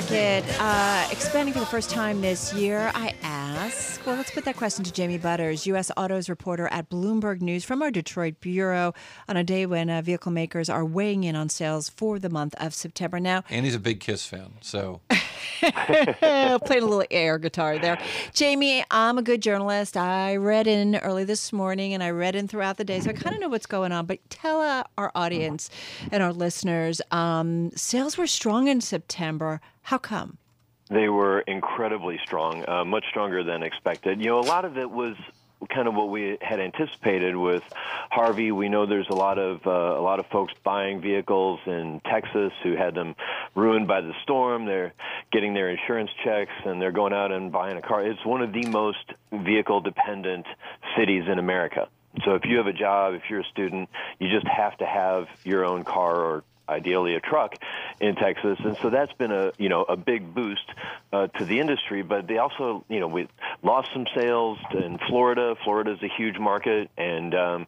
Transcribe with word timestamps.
market 0.00 0.42
uh, 0.58 1.06
expanding 1.10 1.52
for 1.52 1.60
the 1.60 1.66
first 1.66 1.90
time 1.90 2.22
this 2.22 2.54
year? 2.54 2.90
I 2.94 3.14
ask. 3.22 4.04
Well, 4.06 4.16
let's 4.16 4.30
put 4.30 4.46
that 4.46 4.56
question 4.56 4.82
to 4.84 4.92
Jamie 4.92 5.18
Butters, 5.18 5.66
U.S. 5.66 5.90
Autos 5.94 6.30
reporter 6.30 6.68
at 6.68 6.88
Bloomberg 6.88 7.42
News 7.42 7.66
from 7.66 7.82
our 7.82 7.90
Detroit 7.90 8.40
bureau, 8.40 8.94
on 9.28 9.36
a 9.36 9.44
day 9.44 9.66
when 9.66 9.90
uh, 9.90 10.00
vehicle 10.00 10.32
makers 10.32 10.70
are 10.70 10.86
weighing 10.86 11.24
in 11.24 11.36
on 11.36 11.50
sales 11.50 11.90
for 11.90 12.18
the 12.18 12.30
month 12.30 12.54
of 12.56 12.72
September. 12.72 13.20
Now, 13.20 13.44
and 13.50 13.66
he's 13.66 13.74
a 13.74 13.78
big 13.78 14.00
Kiss 14.00 14.24
fan, 14.24 14.52
so 14.62 15.02
playing 15.60 16.82
a 16.82 16.86
little 16.86 17.04
air 17.10 17.36
guitar 17.38 17.78
there. 17.78 18.00
Jamie, 18.32 18.82
I'm 18.90 19.18
a 19.18 19.22
good 19.22 19.42
journalist. 19.42 19.98
I 19.98 20.36
read 20.36 20.66
in 20.66 20.96
early 20.96 21.24
this 21.24 21.52
morning 21.52 21.92
and 21.92 22.02
I 22.02 22.10
read 22.10 22.34
in 22.34 22.48
throughout 22.48 22.78
the 22.78 22.84
day, 22.84 23.00
so 23.00 23.10
I 23.10 23.12
kind 23.12 23.34
of 23.34 23.42
know 23.42 23.50
what's 23.50 23.66
going 23.66 23.92
on. 23.92 24.06
But 24.06 24.18
tell 24.30 24.62
uh, 24.62 24.84
our 24.96 25.12
audience 25.14 25.68
and 26.10 26.22
our 26.22 26.32
listeners, 26.32 27.02
um, 27.10 27.70
sales 27.76 28.16
were 28.16 28.26
strong 28.26 28.68
in 28.68 28.80
September. 28.80 29.60
How 29.90 29.98
come? 29.98 30.38
They 30.88 31.08
were 31.08 31.40
incredibly 31.40 32.20
strong, 32.24 32.64
uh, 32.68 32.84
much 32.84 33.06
stronger 33.10 33.42
than 33.42 33.64
expected. 33.64 34.20
You 34.20 34.28
know, 34.28 34.38
a 34.38 34.46
lot 34.46 34.64
of 34.64 34.78
it 34.78 34.88
was 34.88 35.16
kind 35.68 35.88
of 35.88 35.94
what 35.94 36.10
we 36.10 36.38
had 36.40 36.60
anticipated 36.60 37.34
with 37.34 37.64
Harvey. 38.08 38.52
We 38.52 38.68
know 38.68 38.86
there's 38.86 39.08
a 39.08 39.16
lot 39.16 39.36
of 39.40 39.66
uh, 39.66 39.98
a 39.98 40.00
lot 40.00 40.20
of 40.20 40.26
folks 40.26 40.52
buying 40.62 41.00
vehicles 41.00 41.58
in 41.66 42.00
Texas 42.08 42.52
who 42.62 42.76
had 42.76 42.94
them 42.94 43.16
ruined 43.56 43.88
by 43.88 44.00
the 44.00 44.12
storm. 44.22 44.64
They're 44.64 44.94
getting 45.32 45.54
their 45.54 45.70
insurance 45.70 46.10
checks 46.22 46.52
and 46.64 46.80
they're 46.80 46.92
going 46.92 47.12
out 47.12 47.32
and 47.32 47.50
buying 47.50 47.76
a 47.76 47.82
car. 47.82 48.06
It's 48.06 48.24
one 48.24 48.42
of 48.42 48.52
the 48.52 48.66
most 48.68 49.12
vehicle 49.32 49.80
dependent 49.80 50.46
cities 50.96 51.24
in 51.26 51.40
America. 51.40 51.88
So 52.24 52.36
if 52.36 52.44
you 52.44 52.58
have 52.58 52.68
a 52.68 52.72
job, 52.72 53.14
if 53.14 53.22
you're 53.28 53.40
a 53.40 53.50
student, 53.50 53.88
you 54.20 54.28
just 54.30 54.46
have 54.46 54.78
to 54.78 54.86
have 54.86 55.26
your 55.42 55.64
own 55.64 55.82
car 55.82 56.14
or 56.14 56.44
ideally 56.68 57.16
a 57.16 57.20
truck 57.20 57.56
in 58.00 58.14
Texas, 58.14 58.58
and 58.64 58.76
so 58.80 58.90
that's 58.90 59.12
been 59.14 59.30
a 59.30 59.52
you 59.58 59.68
know 59.68 59.82
a 59.82 59.96
big 59.96 60.34
boost 60.34 60.66
uh, 61.12 61.26
to 61.28 61.44
the 61.44 61.60
industry. 61.60 62.02
But 62.02 62.26
they 62.26 62.38
also 62.38 62.84
you 62.88 63.00
know 63.00 63.08
we 63.08 63.28
lost 63.62 63.88
some 63.92 64.06
sales 64.14 64.58
in 64.72 64.98
Florida. 65.08 65.54
Florida 65.64 65.92
is 65.92 66.02
a 66.02 66.08
huge 66.16 66.38
market, 66.38 66.90
and 66.96 67.34
um, 67.34 67.66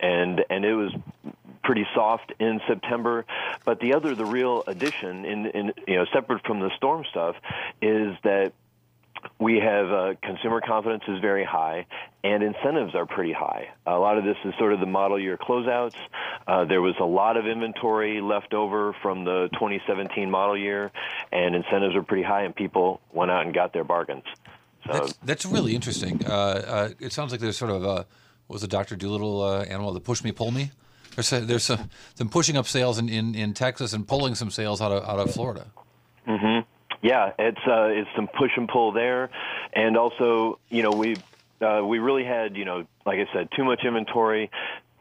and 0.00 0.44
and 0.50 0.64
it 0.64 0.74
was 0.74 0.92
pretty 1.62 1.86
soft 1.94 2.32
in 2.38 2.60
September. 2.68 3.24
But 3.64 3.80
the 3.80 3.94
other, 3.94 4.14
the 4.14 4.26
real 4.26 4.62
addition, 4.66 5.24
in, 5.24 5.46
in 5.46 5.72
you 5.88 5.96
know, 5.96 6.04
separate 6.12 6.44
from 6.46 6.60
the 6.60 6.70
storm 6.76 7.04
stuff, 7.10 7.36
is 7.80 8.14
that 8.22 8.52
we 9.38 9.58
have 9.58 9.90
uh, 9.90 10.14
consumer 10.22 10.60
confidence 10.60 11.02
is 11.08 11.18
very 11.20 11.44
high, 11.44 11.86
and 12.22 12.42
incentives 12.42 12.94
are 12.94 13.06
pretty 13.06 13.32
high. 13.32 13.68
A 13.86 13.98
lot 13.98 14.18
of 14.18 14.24
this 14.24 14.36
is 14.44 14.52
sort 14.58 14.72
of 14.72 14.80
the 14.80 14.86
model 14.86 15.18
year 15.18 15.38
closeouts. 15.38 15.96
Uh, 16.46 16.64
there 16.64 16.82
was 16.82 16.94
a 17.00 17.04
lot 17.04 17.36
of 17.36 17.46
inventory 17.46 18.20
left 18.20 18.52
over 18.52 18.94
from 19.02 19.24
the 19.24 19.48
2017 19.54 20.30
model 20.30 20.56
year, 20.58 20.92
and 21.32 21.54
incentives 21.54 21.94
were 21.94 22.02
pretty 22.02 22.22
high, 22.22 22.42
and 22.42 22.54
people 22.54 23.00
went 23.12 23.30
out 23.30 23.46
and 23.46 23.54
got 23.54 23.72
their 23.72 23.84
bargains. 23.84 24.24
So 24.86 24.92
that's, 24.92 25.12
that's 25.24 25.46
really 25.46 25.74
interesting. 25.74 26.20
Uh, 26.26 26.30
uh 26.30 26.88
it 27.00 27.12
sounds 27.12 27.32
like 27.32 27.40
there's 27.40 27.56
sort 27.56 27.70
of 27.70 27.84
a 27.84 28.06
was 28.48 28.62
a 28.62 28.68
Doctor 28.68 28.96
Dolittle 28.96 29.42
uh, 29.42 29.62
animal, 29.62 29.92
the 29.92 30.00
push 30.00 30.22
me 30.22 30.32
pull 30.32 30.50
me. 30.50 30.70
There's 31.14 31.32
a, 31.32 31.40
there's 31.40 31.70
a, 31.70 31.88
some 32.14 32.28
pushing 32.28 32.56
up 32.56 32.66
sales 32.66 32.98
in, 32.98 33.08
in, 33.08 33.34
in 33.34 33.54
Texas 33.54 33.92
and 33.92 34.06
pulling 34.06 34.34
some 34.34 34.50
sales 34.50 34.80
out 34.80 34.92
of 34.92 35.04
out 35.08 35.18
of 35.18 35.32
Florida. 35.32 35.66
Mm-hmm. 36.26 36.68
Yeah, 37.02 37.32
it's 37.38 37.60
uh, 37.66 37.86
it's 37.86 38.08
some 38.16 38.28
push 38.28 38.50
and 38.56 38.68
pull 38.68 38.92
there, 38.92 39.30
and 39.72 39.96
also 39.96 40.58
you 40.70 40.82
know 40.82 40.90
we 40.90 41.16
uh, 41.60 41.82
we 41.84 41.98
really 41.98 42.24
had 42.24 42.56
you 42.56 42.64
know 42.64 42.86
like 43.06 43.18
I 43.18 43.32
said 43.32 43.48
too 43.56 43.64
much 43.64 43.84
inventory. 43.84 44.50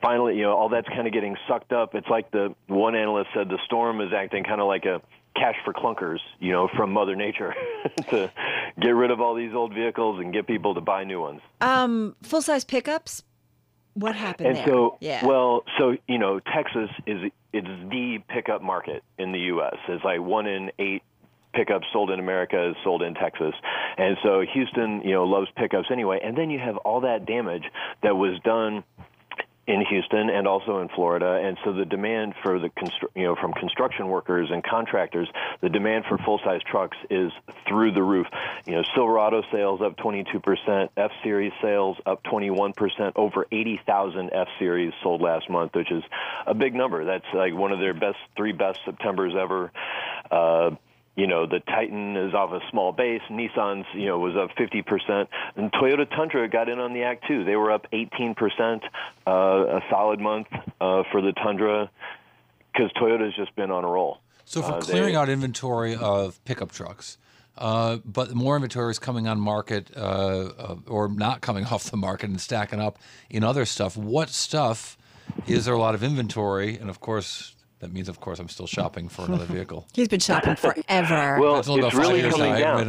Finally, 0.03 0.35
you 0.35 0.43
know 0.43 0.51
all 0.51 0.69
that's 0.69 0.87
kind 0.89 1.07
of 1.07 1.13
getting 1.13 1.35
sucked 1.47 1.71
up. 1.71 1.95
It's 1.95 2.07
like 2.09 2.29
the 2.29 2.53
one 2.67 2.95
analyst 2.95 3.29
said 3.33 3.49
the 3.49 3.57
storm 3.65 4.01
is 4.01 4.11
acting 4.13 4.43
kind 4.43 4.61
of 4.61 4.67
like 4.67 4.85
a 4.85 5.01
cash 5.35 5.55
for 5.65 5.73
clunkers, 5.73 6.19
you 6.39 6.51
know, 6.51 6.69
from 6.75 6.91
Mother 6.91 7.15
Nature 7.15 7.55
to 8.09 8.31
get 8.79 8.89
rid 8.89 9.11
of 9.11 9.21
all 9.21 9.33
these 9.33 9.53
old 9.53 9.73
vehicles 9.73 10.19
and 10.19 10.33
get 10.33 10.45
people 10.45 10.75
to 10.75 10.81
buy 10.81 11.03
new 11.03 11.21
ones. 11.21 11.41
Um, 11.61 12.15
full 12.21 12.41
size 12.41 12.63
pickups. 12.63 13.23
What 13.95 14.15
happened 14.15 14.49
and 14.49 14.57
there? 14.57 14.65
so, 14.67 14.97
yeah. 14.99 15.25
well, 15.25 15.63
so 15.77 15.95
you 16.07 16.17
know, 16.17 16.39
Texas 16.39 16.89
is 17.07 17.31
it's 17.53 17.67
the 17.89 18.19
pickup 18.27 18.61
market 18.61 19.03
in 19.17 19.31
the 19.31 19.39
U.S. 19.39 19.77
It's 19.87 20.03
like 20.03 20.19
one 20.19 20.47
in 20.47 20.71
eight 20.79 21.03
pickups 21.53 21.85
sold 21.93 22.09
in 22.09 22.19
America 22.19 22.69
is 22.69 22.75
sold 22.83 23.01
in 23.01 23.13
Texas. 23.13 23.53
And 23.97 24.17
so 24.23 24.41
Houston, 24.53 25.01
you 25.03 25.11
know, 25.11 25.23
loves 25.23 25.47
pickups 25.55 25.89
anyway. 25.91 26.19
And 26.23 26.37
then 26.37 26.49
you 26.49 26.59
have 26.59 26.77
all 26.77 27.01
that 27.01 27.25
damage 27.25 27.63
that 28.01 28.17
was 28.17 28.39
done 28.43 28.83
in 29.65 29.85
Houston 29.85 30.29
and 30.29 30.45
also 30.45 30.79
in 30.79 30.89
Florida, 30.89 31.39
and 31.41 31.57
so 31.63 31.71
the 31.71 31.85
demand 31.85 32.33
for 32.43 32.59
the 32.59 32.69
constru- 32.69 33.09
you 33.15 33.23
know 33.23 33.35
from 33.35 33.53
construction 33.53 34.07
workers 34.07 34.49
and 34.51 34.63
contractors, 34.63 35.29
the 35.61 35.69
demand 35.69 36.03
for 36.09 36.17
full 36.17 36.39
size 36.43 36.61
trucks 36.69 36.97
is 37.09 37.31
through 37.67 37.93
the 37.93 38.03
roof. 38.03 38.27
You 38.65 38.73
know, 38.75 38.83
Silverado 38.93 39.41
sales 39.51 39.81
up 39.81 39.95
22 39.97 40.39
percent, 40.41 40.91
F 40.97 41.11
Series 41.23 41.53
sales 41.61 41.97
up 42.05 42.23
21 42.23 42.73
percent, 42.73 43.13
over 43.15 43.45
80,000 43.51 44.31
F 44.33 44.47
Series 44.59 44.93
sold 45.01 45.21
last 45.21 45.49
month, 45.49 45.75
which 45.75 45.91
is 45.91 46.03
a 46.45 46.53
big 46.53 46.75
number. 46.75 47.05
That's 47.05 47.25
like 47.33 47.53
one 47.53 47.71
of 47.71 47.79
their 47.79 47.93
best 47.93 48.17
three 48.35 48.51
best 48.51 48.79
September's 48.85 49.33
ever. 49.33 49.71
Uh, 50.29 50.71
you 51.15 51.27
know, 51.27 51.45
the 51.45 51.59
Titan 51.59 52.17
is 52.17 52.33
off 52.33 52.51
a 52.51 52.59
small 52.71 52.91
base. 52.91 53.21
Nissan's, 53.29 53.85
you 53.93 54.07
know, 54.07 54.17
was 54.17 54.35
up 54.35 54.55
50%. 54.57 55.27
And 55.55 55.71
Toyota 55.71 56.09
Tundra 56.09 56.49
got 56.49 56.69
in 56.69 56.79
on 56.79 56.93
the 56.93 57.03
act 57.03 57.25
too. 57.27 57.43
They 57.43 57.55
were 57.55 57.71
up 57.71 57.85
18%, 57.93 58.81
uh, 59.27 59.31
a 59.31 59.81
solid 59.89 60.19
month 60.19 60.47
uh, 60.81 61.03
for 61.11 61.21
the 61.21 61.33
Tundra 61.33 61.89
because 62.73 62.91
Toyota's 62.93 63.35
just 63.35 63.55
been 63.55 63.69
on 63.69 63.83
a 63.83 63.87
roll. 63.87 64.19
So 64.45 64.61
for 64.61 64.73
uh, 64.73 64.81
clearing 64.81 65.13
they, 65.13 65.19
out 65.19 65.29
inventory 65.29 65.95
of 65.95 66.43
pickup 66.45 66.71
trucks, 66.71 67.17
uh, 67.57 67.97
but 68.03 68.33
more 68.33 68.55
inventory 68.55 68.89
is 68.89 68.99
coming 68.99 69.27
on 69.27 69.39
market 69.39 69.91
uh, 69.95 69.99
uh, 69.99 70.75
or 70.87 71.07
not 71.07 71.41
coming 71.41 71.65
off 71.71 71.91
the 71.91 71.97
market 71.97 72.29
and 72.29 72.41
stacking 72.41 72.79
up 72.79 72.97
in 73.29 73.43
other 73.43 73.65
stuff. 73.65 73.95
What 73.95 74.29
stuff 74.29 74.97
is 75.47 75.65
there 75.65 75.75
a 75.75 75.79
lot 75.79 75.93
of 75.93 76.03
inventory? 76.03 76.77
And 76.77 76.89
of 76.89 76.99
course, 76.99 77.52
that 77.83 77.91
means, 77.91 78.07
of 78.07 78.21
course, 78.21 78.39
I'm 78.39 78.47
still 78.47 78.65
shopping 78.65 79.09
for 79.09 79.25
another 79.25 79.43
vehicle. 79.43 79.85
He's 79.93 80.07
been 80.07 80.21
shopping 80.21 80.55
forever. 80.55 81.37
well, 81.41 81.59
it's, 81.59 81.67
it's 81.67 81.93
really 81.93 82.21
coming 82.21 82.55
down. 82.55 82.87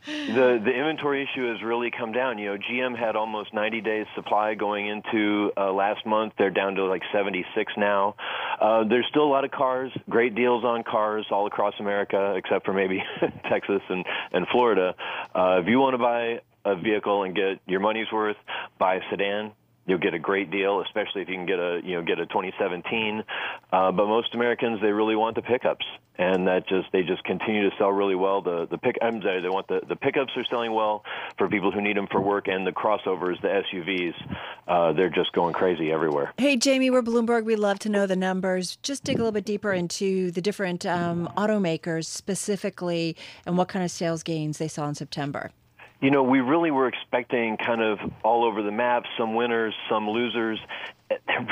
the 0.06 0.58
the 0.64 0.72
inventory 0.72 1.22
issue 1.22 1.50
has 1.50 1.62
really 1.62 1.90
come 1.90 2.10
down. 2.10 2.38
You 2.38 2.52
know, 2.52 2.58
GM 2.58 2.98
had 2.98 3.14
almost 3.14 3.52
90 3.52 3.82
days 3.82 4.06
supply 4.14 4.54
going 4.54 4.88
into 4.88 5.52
uh, 5.54 5.70
last 5.70 6.06
month. 6.06 6.32
They're 6.38 6.50
down 6.50 6.76
to 6.76 6.86
like 6.86 7.02
76 7.12 7.74
now. 7.76 8.14
Uh, 8.58 8.84
there's 8.88 9.06
still 9.10 9.24
a 9.24 9.28
lot 9.28 9.44
of 9.44 9.50
cars, 9.50 9.92
great 10.08 10.34
deals 10.34 10.64
on 10.64 10.82
cars 10.82 11.26
all 11.30 11.46
across 11.46 11.74
America, 11.78 12.34
except 12.36 12.64
for 12.64 12.72
maybe 12.72 13.02
Texas 13.50 13.82
and 13.90 14.06
and 14.32 14.46
Florida. 14.48 14.94
Uh, 15.34 15.60
if 15.60 15.68
you 15.68 15.78
want 15.78 15.92
to 15.92 15.98
buy 15.98 16.40
a 16.64 16.74
vehicle 16.74 17.24
and 17.24 17.36
get 17.36 17.60
your 17.66 17.80
money's 17.80 18.10
worth, 18.10 18.36
buy 18.78 18.94
a 18.96 19.00
sedan 19.10 19.52
you'll 19.90 19.98
get 19.98 20.14
a 20.14 20.18
great 20.18 20.50
deal, 20.50 20.80
especially 20.80 21.22
if 21.22 21.28
you 21.28 21.34
can 21.34 21.46
get 21.46 21.58
a 21.58 21.80
you 21.84 21.96
know 21.96 22.02
get 22.02 22.18
a 22.18 22.26
2017. 22.26 23.22
Uh, 23.72 23.92
but 23.92 24.06
most 24.06 24.34
Americans 24.34 24.80
they 24.80 24.92
really 24.92 25.16
want 25.16 25.34
the 25.34 25.42
pickups, 25.42 25.84
and 26.16 26.46
that 26.46 26.66
just 26.68 26.90
they 26.92 27.02
just 27.02 27.22
continue 27.24 27.68
to 27.68 27.76
sell 27.76 27.90
really 27.90 28.14
well. 28.14 28.40
The 28.40 28.66
the 28.70 28.78
pick 28.78 28.96
I'm 29.02 29.20
sorry, 29.20 29.42
they 29.42 29.48
want 29.48 29.66
the 29.66 29.80
the 29.88 29.96
pickups 29.96 30.32
are 30.36 30.44
selling 30.48 30.72
well 30.72 31.02
for 31.36 31.48
people 31.48 31.72
who 31.72 31.80
need 31.80 31.96
them 31.96 32.06
for 32.10 32.20
work, 32.20 32.46
and 32.46 32.66
the 32.66 32.72
crossovers, 32.72 33.40
the 33.42 33.62
SUVs, 33.72 34.14
uh, 34.68 34.92
they're 34.92 35.10
just 35.10 35.32
going 35.32 35.52
crazy 35.52 35.90
everywhere. 35.90 36.32
Hey 36.38 36.56
Jamie, 36.56 36.90
we're 36.90 37.02
Bloomberg. 37.02 37.44
We 37.44 37.56
love 37.56 37.80
to 37.80 37.88
know 37.88 38.06
the 38.06 38.16
numbers. 38.16 38.76
Just 38.82 39.04
dig 39.04 39.16
a 39.16 39.18
little 39.18 39.32
bit 39.32 39.44
deeper 39.44 39.72
into 39.72 40.30
the 40.30 40.40
different 40.40 40.86
um, 40.86 41.28
automakers 41.36 42.06
specifically, 42.06 43.16
and 43.44 43.58
what 43.58 43.68
kind 43.68 43.84
of 43.84 43.90
sales 43.90 44.22
gains 44.22 44.58
they 44.58 44.68
saw 44.68 44.88
in 44.88 44.94
September. 44.94 45.50
You 46.00 46.10
know, 46.10 46.22
we 46.22 46.40
really 46.40 46.70
were 46.70 46.88
expecting 46.88 47.56
kind 47.58 47.82
of 47.82 47.98
all 48.22 48.44
over 48.44 48.62
the 48.62 48.70
map, 48.70 49.04
some 49.18 49.34
winners, 49.34 49.74
some 49.88 50.08
losers, 50.08 50.58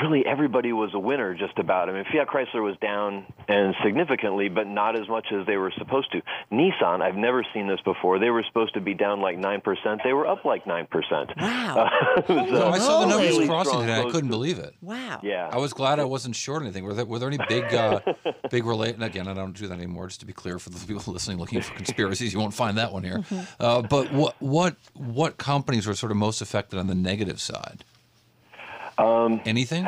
really 0.03 0.25
everybody 0.25 0.73
was 0.73 0.91
a 0.93 0.99
winner 0.99 1.33
just 1.33 1.57
about. 1.57 1.89
I 1.89 1.93
mean, 1.93 2.05
Fiat 2.11 2.27
Chrysler 2.27 2.63
was 2.63 2.75
down 2.81 3.25
and 3.47 3.75
significantly, 3.83 4.49
but 4.49 4.67
not 4.67 4.99
as 4.99 5.07
much 5.07 5.27
as 5.31 5.45
they 5.47 5.57
were 5.57 5.71
supposed 5.77 6.11
to. 6.13 6.21
Nissan, 6.51 7.01
I've 7.01 7.15
never 7.15 7.45
seen 7.53 7.67
this 7.67 7.79
before. 7.83 8.19
They 8.19 8.29
were 8.29 8.43
supposed 8.47 8.73
to 8.75 8.81
be 8.81 8.93
down 8.93 9.21
like 9.21 9.37
nine 9.37 9.61
percent. 9.61 10.01
They 10.03 10.13
were 10.13 10.27
up 10.27 10.45
like 10.45 10.65
nine 10.67 10.87
percent. 10.89 11.31
Wow! 11.37 11.89
Uh, 12.29 12.33
no, 12.45 12.67
I 12.67 12.79
saw 12.79 13.01
the 13.01 13.07
numbers 13.07 13.29
really 13.29 13.47
crossing 13.47 13.79
today. 13.79 14.01
I 14.01 14.09
couldn't 14.09 14.29
believe 14.29 14.59
it. 14.59 14.75
Wow! 14.81 15.19
Yeah, 15.23 15.49
I 15.51 15.57
was 15.57 15.73
glad 15.73 15.99
I 15.99 16.03
wasn't 16.03 16.35
short 16.35 16.61
anything. 16.61 16.83
Were 16.83 16.93
there, 16.93 17.05
were 17.05 17.17
there 17.17 17.27
any 17.27 17.39
big, 17.47 17.73
uh, 17.73 18.01
big 18.51 18.65
relate? 18.65 18.95
And 18.95 19.03
Again, 19.03 19.27
I 19.27 19.33
don't 19.33 19.53
do 19.53 19.67
that 19.67 19.73
anymore. 19.73 20.07
Just 20.07 20.19
to 20.19 20.25
be 20.25 20.33
clear, 20.33 20.59
for 20.59 20.69
the 20.69 20.79
people 20.85 21.11
listening, 21.11 21.37
looking 21.39 21.61
for 21.61 21.73
conspiracies, 21.73 22.31
you 22.33 22.39
won't 22.39 22.53
find 22.53 22.77
that 22.77 22.91
one 22.91 23.03
here. 23.03 23.23
Uh, 23.59 23.81
but 23.81 24.11
what 24.13 24.35
what 24.39 24.75
what 24.93 25.37
companies 25.37 25.85
were 25.87 25.93
sort 25.93 26.11
of 26.11 26.17
most 26.17 26.41
affected 26.41 26.79
on 26.79 26.87
the 26.87 26.95
negative 26.95 27.39
side? 27.41 27.83
Um, 28.99 29.41
Anything? 29.45 29.87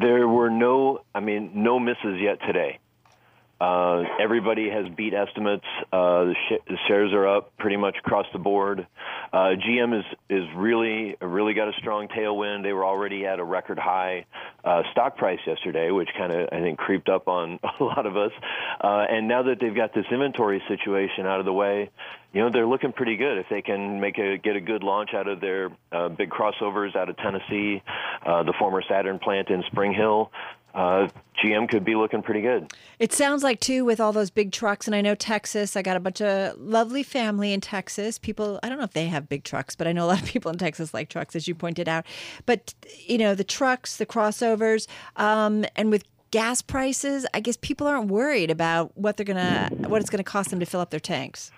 There 0.00 0.28
were 0.28 0.50
no, 0.50 1.00
I 1.14 1.20
mean, 1.20 1.50
no 1.54 1.78
misses 1.80 2.20
yet 2.20 2.38
today. 2.46 2.78
Uh, 3.60 4.04
everybody 4.20 4.70
has 4.70 4.86
beat 4.96 5.14
estimates. 5.14 5.64
Uh, 5.92 6.24
the, 6.24 6.34
sh- 6.48 6.62
the, 6.68 6.76
shares 6.86 7.12
are 7.12 7.26
up 7.26 7.56
pretty 7.58 7.76
much 7.76 7.96
across 7.98 8.26
the 8.32 8.38
board. 8.38 8.86
Uh, 9.32 9.54
GM 9.66 9.98
is 9.98 10.04
is 10.30 10.44
really 10.54 11.16
really 11.20 11.54
got 11.54 11.68
a 11.68 11.72
strong 11.78 12.08
tailwind. 12.08 12.62
They 12.62 12.72
were 12.72 12.84
already 12.84 13.26
at 13.26 13.38
a 13.38 13.44
record 13.44 13.78
high 13.78 14.26
uh, 14.64 14.82
stock 14.92 15.16
price 15.16 15.38
yesterday, 15.46 15.90
which 15.90 16.08
kind 16.16 16.32
of 16.32 16.48
I 16.52 16.60
think 16.60 16.78
creeped 16.78 17.08
up 17.08 17.28
on 17.28 17.58
a 17.80 17.84
lot 17.84 18.06
of 18.06 18.16
us. 18.16 18.32
Uh, 18.80 19.06
and 19.08 19.28
now 19.28 19.42
that 19.44 19.58
they've 19.60 19.74
got 19.74 19.94
this 19.94 20.04
inventory 20.10 20.62
situation 20.68 21.26
out 21.26 21.40
of 21.40 21.46
the 21.46 21.52
way, 21.52 21.90
you 22.32 22.42
know 22.42 22.50
they're 22.50 22.66
looking 22.66 22.92
pretty 22.92 23.16
good 23.16 23.38
if 23.38 23.46
they 23.48 23.62
can 23.62 24.00
make 24.00 24.18
a 24.18 24.36
get 24.36 24.56
a 24.56 24.60
good 24.60 24.82
launch 24.82 25.10
out 25.14 25.28
of 25.28 25.40
their 25.40 25.70
uh, 25.92 26.08
big 26.08 26.30
crossovers 26.30 26.94
out 26.94 27.08
of 27.08 27.16
Tennessee, 27.16 27.82
uh, 28.24 28.42
the 28.42 28.52
former 28.58 28.82
Saturn 28.88 29.18
plant 29.18 29.48
in 29.48 29.62
Spring 29.70 29.94
Hill. 29.94 30.30
Uh, 30.74 31.08
GM 31.42 31.68
could 31.68 31.84
be 31.84 31.94
looking 31.94 32.22
pretty 32.22 32.40
good. 32.40 32.72
It 32.98 33.12
sounds 33.12 33.42
like 33.42 33.60
too 33.60 33.84
with 33.84 34.00
all 34.00 34.12
those 34.12 34.30
big 34.30 34.52
trucks, 34.52 34.86
and 34.86 34.94
I 34.94 35.00
know 35.00 35.14
Texas. 35.14 35.76
I 35.76 35.82
got 35.82 35.96
a 35.96 36.00
bunch 36.00 36.20
of 36.20 36.58
lovely 36.58 37.02
family 37.02 37.52
in 37.52 37.60
Texas. 37.60 38.18
People, 38.18 38.60
I 38.62 38.68
don't 38.68 38.78
know 38.78 38.84
if 38.84 38.92
they 38.92 39.06
have 39.06 39.28
big 39.28 39.44
trucks, 39.44 39.74
but 39.74 39.86
I 39.86 39.92
know 39.92 40.04
a 40.04 40.08
lot 40.08 40.22
of 40.22 40.28
people 40.28 40.50
in 40.50 40.58
Texas 40.58 40.92
like 40.92 41.08
trucks, 41.08 41.34
as 41.34 41.48
you 41.48 41.54
pointed 41.54 41.88
out. 41.88 42.04
But 42.46 42.74
you 43.06 43.18
know, 43.18 43.34
the 43.34 43.44
trucks, 43.44 43.96
the 43.96 44.06
crossovers, 44.06 44.86
um, 45.16 45.64
and 45.76 45.90
with 45.90 46.04
gas 46.30 46.60
prices, 46.60 47.26
I 47.32 47.40
guess 47.40 47.56
people 47.56 47.86
aren't 47.86 48.08
worried 48.08 48.50
about 48.50 48.96
what 48.96 49.16
they're 49.16 49.26
gonna, 49.26 49.70
what 49.86 50.00
it's 50.00 50.10
gonna 50.10 50.24
cost 50.24 50.50
them 50.50 50.60
to 50.60 50.66
fill 50.66 50.80
up 50.80 50.90
their 50.90 51.00
tanks. 51.00 51.50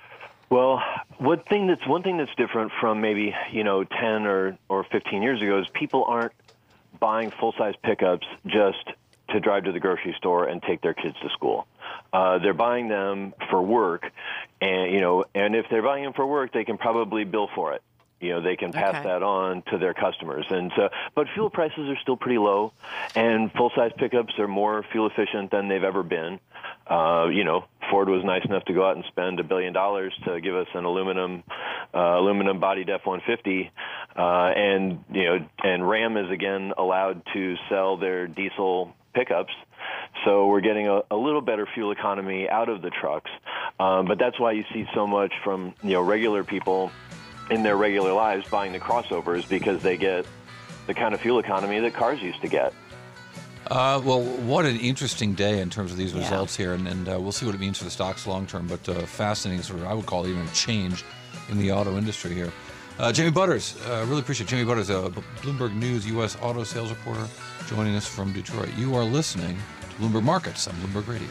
Well, 0.51 0.83
one 1.19 1.41
thing 1.41 1.69
that's 1.69 1.87
one 1.87 2.03
thing 2.03 2.17
that's 2.17 2.35
different 2.37 2.73
from 2.81 3.01
maybe 3.01 3.35
you 3.53 3.65
know 3.65 3.85
ten 3.85 4.27
or 4.27 4.59
or 4.69 4.85
fifteen 4.85 5.23
years 5.23 5.41
ago 5.41 5.61
is 5.61 5.67
people 5.73 6.05
aren't 6.05 6.33
buying 6.99 7.31
full 7.31 7.53
size 7.57 7.75
pickups 7.83 8.27
just 8.47 8.91
to 9.33 9.41
drive 9.41 9.65
to 9.65 9.73
the 9.73 9.81
grocery 9.81 10.15
store 10.19 10.47
and 10.47 10.63
take 10.63 10.81
their 10.83 10.95
kids 10.95 11.17
to 11.23 11.29
school. 11.31 11.67
Uh, 12.13 12.39
they're 12.39 12.55
buying 12.55 12.89
them 12.89 13.35
for 13.51 13.61
work, 13.63 14.11
and 14.61 14.93
you 14.93 15.01
know, 15.01 15.25
and 15.35 15.55
if 15.55 15.67
they're 15.71 15.83
buying 15.83 16.05
them 16.05 16.13
for 16.13 16.27
work, 16.27 16.53
they 16.53 16.65
can 16.65 16.79
probably 16.79 17.25
bill 17.25 17.49
for 17.55 17.73
it. 17.75 17.83
You 18.21 18.31
know, 18.35 18.43
they 18.43 18.57
can 18.57 18.73
pass 18.73 18.97
Okay. 18.97 19.05
that 19.09 19.23
on 19.23 19.63
to 19.71 19.79
their 19.79 19.95
customers, 19.95 20.45
and 20.51 20.71
so. 20.77 20.91
But 21.15 21.29
fuel 21.35 21.49
prices 21.51 21.89
are 21.89 21.97
still 22.03 22.17
pretty 22.17 22.39
low, 22.39 22.73
and 23.15 23.51
full 23.53 23.71
size 23.75 23.93
pickups 23.97 24.39
are 24.39 24.49
more 24.49 24.85
fuel 24.93 25.07
efficient 25.07 25.51
than 25.51 25.69
they've 25.69 25.83
ever 25.85 26.03
been. 26.03 26.39
Uh, 26.87 27.29
you 27.33 27.45
know, 27.45 27.65
Ford 27.91 28.09
was 28.09 28.25
nice 28.25 28.45
enough 28.45 28.65
to 28.67 28.73
go 28.73 28.89
out 28.89 28.97
and 28.97 29.05
spend 29.09 29.41
a 29.41 29.45
billion 29.45 29.73
dollars 29.73 30.15
to 30.25 30.41
give 30.41 30.55
us 30.55 30.69
an 30.75 30.85
aluminum 30.85 31.43
uh, 31.95 32.19
aluminum 32.19 32.61
body 32.61 32.85
F-150, 32.89 33.71
uh, 34.17 34.21
and 34.21 35.05
you 35.13 35.25
know, 35.25 35.49
and 35.65 35.89
Ram 35.89 36.17
is 36.17 36.31
again 36.31 36.73
allowed 36.79 37.23
to 37.35 37.57
sell 37.69 37.97
their 37.97 38.27
diesel 38.27 38.95
pickups. 39.15 39.53
So 40.25 40.47
we're 40.47 40.61
getting 40.61 40.87
a, 40.87 41.01
a 41.11 41.17
little 41.17 41.41
better 41.41 41.67
fuel 41.75 41.91
economy 41.91 42.49
out 42.49 42.69
of 42.69 42.83
the 42.83 42.91
trucks, 42.91 43.31
um, 43.79 44.07
but 44.07 44.19
that's 44.19 44.39
why 44.39 44.53
you 44.53 44.65
see 44.73 44.87
so 44.95 45.07
much 45.07 45.33
from 45.43 45.75
you 45.83 45.93
know 45.93 46.03
regular 46.03 46.45
people 46.45 46.91
in 47.51 47.63
their 47.63 47.77
regular 47.77 48.13
lives 48.13 48.49
buying 48.49 48.73
the 48.73 48.79
crossovers 48.79 49.49
because 49.49 49.83
they 49.83 49.97
get 49.97 50.25
the 50.87 50.95
kind 50.95 51.15
of 51.15 51.21
fuel 51.21 51.39
economy 51.39 51.81
that 51.81 51.95
cars 51.95 52.21
used 52.21 52.41
to 52.43 52.49
get. 52.49 52.73
Uh, 53.71 54.01
well, 54.05 54.21
what 54.23 54.65
an 54.67 54.77
interesting 54.79 55.33
day 55.35 55.61
in 55.61 55.71
terms 55.71 55.93
of 55.93 55.97
these 55.97 56.13
Yeah. 56.13 56.23
results 56.23 56.57
here, 56.57 56.75
and, 56.75 56.89
and 56.89 57.09
uh, 57.09 57.21
we'll 57.21 57.31
see 57.33 57.47
what 57.47 57.55
it 57.55 57.61
means 57.61 57.79
for 57.79 57.85
the 57.85 57.91
stocks 57.91 58.27
long 58.27 58.47
term. 58.47 58.67
But 58.67 58.89
uh, 58.89 58.95
fascinating, 59.07 59.63
sort 59.63 59.81
of, 59.81 59.87
I 59.87 59.95
would 59.95 60.07
call 60.07 60.25
it 60.25 60.31
even 60.31 60.43
a 60.47 60.51
change 60.53 61.05
in 61.51 61.59
the 61.59 61.71
auto 61.71 61.97
industry 61.97 62.35
here. 62.35 62.53
Uh, 62.99 63.13
Jamie 63.13 63.31
Butters, 63.31 63.77
uh, 63.89 64.05
really 64.09 64.21
appreciate 64.21 64.49
Jamie 64.51 64.65
Butters, 64.65 64.91
a 64.91 65.09
B- 65.09 65.23
Bloomberg 65.41 65.73
News 65.75 66.05
U.S. 66.09 66.37
auto 66.43 66.65
sales 66.65 66.91
reporter, 66.91 67.27
joining 67.69 67.95
us 67.95 68.07
from 68.07 68.33
Detroit. 68.33 68.71
You 68.77 68.95
are 68.97 69.05
listening 69.05 69.57
to 69.83 69.97
Bloomberg 70.03 70.25
Markets 70.25 70.67
on 70.67 70.75
Bloomberg 70.75 71.07
Radio. 71.07 71.29